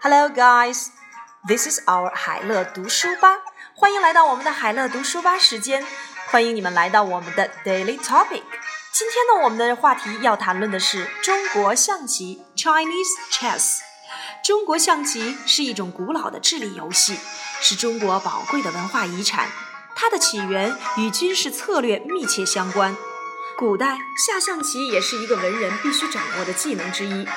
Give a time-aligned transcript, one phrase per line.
[0.00, 0.88] Hello, guys.
[1.46, 3.38] This is our 海乐读书吧。
[3.76, 5.86] 欢迎来到我们的海乐读书吧时间。
[6.26, 8.42] 欢迎你们来到我们的 Daily Topic。
[8.92, 13.78] 今天呢，我们的话题要谈论的是中国象棋 （Chinese Chess）。
[14.44, 17.16] 中国象棋是一种古老的智力游戏，
[17.60, 19.48] 是中国宝贵的文化遗产。
[19.94, 22.96] 它的起源与军事策略密切相关。
[23.56, 27.28] 古代下象棋也是一个文人必须掌握的技能之一。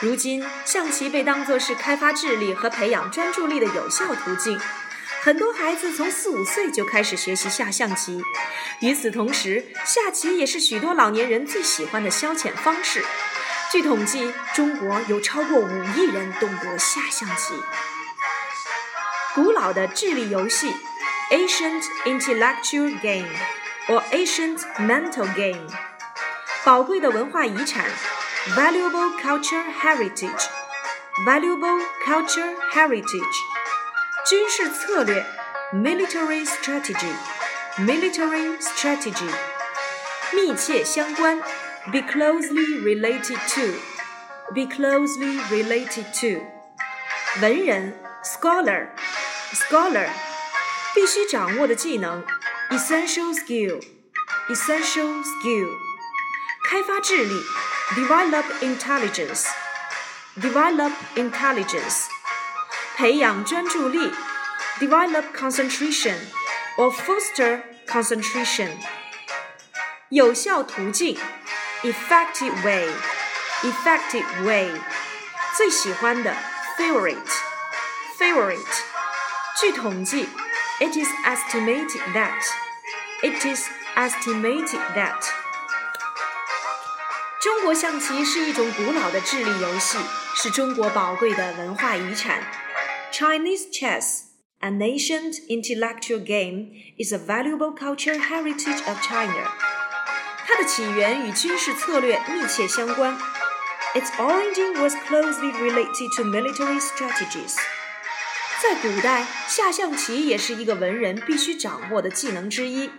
[0.00, 4.58] 如今，象棋被当作是开发智力和培养专注力的有效途径。
[5.20, 8.22] 很多孩子从四五岁就开始学习下象棋。
[8.80, 13.04] 与此同时，下棋也是许多老年人最喜欢的消遣方式。
[13.70, 17.54] 据统计，中国有超过五亿人懂得下象棋。
[19.34, 20.72] 古老的智力游戏
[21.30, 23.28] ，ancient intellectual game。
[23.88, 25.66] or ancient mental game，
[26.64, 27.86] 宝贵的文化遗产
[28.55, 33.35] ，valuable culture heritage，valuable culture heritage，
[34.27, 35.25] 军事策略，
[35.73, 39.29] military strategy，military strategy，
[40.33, 41.39] 密切相关，
[41.91, 46.41] be closely related to，be closely related to，
[47.41, 47.93] 文人，
[48.23, 50.07] scholar，scholar，
[50.93, 52.23] 必须掌握的技能。
[52.71, 53.79] essential skill,
[54.49, 55.69] essential skill，
[56.67, 57.39] 开发智力
[57.95, 59.45] ，develop intelligence,
[60.39, 62.05] develop intelligence，
[62.95, 64.13] 培养专注力，
[64.79, 66.15] develop concentration
[66.77, 68.71] or foster concentration，
[70.09, 71.17] 有效途径，
[71.83, 72.89] effective way,
[73.61, 74.71] effective way，
[75.55, 76.35] 最喜欢的，
[76.77, 77.29] favorite,
[78.19, 78.59] favorite，
[79.59, 80.27] 据统计。
[80.77, 82.43] It is estimated that.
[83.21, 85.23] It is estimated that.
[87.49, 89.97] 中国象棋是一种古老的智力游戏，
[90.35, 92.41] 是中国宝贵的文化遗产。
[93.11, 94.23] Chinese chess,
[94.61, 99.51] an ancient intellectual game, is a valuable cultural heritage of China.
[100.47, 103.17] 它的起源与军事策略密切相关。
[103.93, 107.55] Its origin was closely related to military strategies.
[108.61, 112.89] 在古代，下象棋也是一个文人必须掌握的技能之一。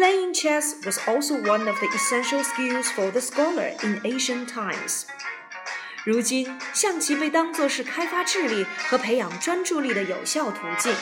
[0.00, 5.04] Playing chess was also one of the essential skills for the scholar in ancient times。
[6.04, 10.94] 如今，象棋被当作是开发智力和培养专注力的有效途径。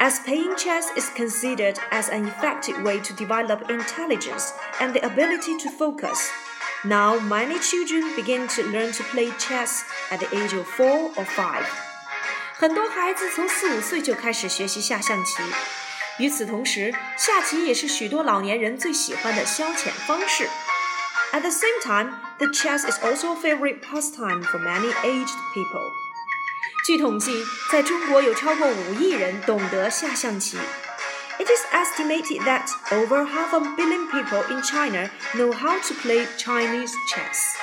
[0.00, 5.56] As playing chess is considered as an effective way to develop intelligence and the ability
[5.62, 6.28] to focus,
[6.84, 11.24] now many children begin to learn to play chess at the age of four or
[11.24, 11.64] five.
[12.58, 15.42] 很多孩子从四五岁就开始学习下象棋。
[16.18, 20.48] 与此同时，下棋也是许多老年人最喜欢的消遣方式。
[21.32, 25.92] At the same time, the chess is also a favorite pastime for many aged people.
[26.86, 30.58] 据统计，在中国有超过五亿人懂得下象棋。
[31.38, 36.92] It is estimated that over half a billion people in China know how to play Chinese
[37.08, 37.54] chess.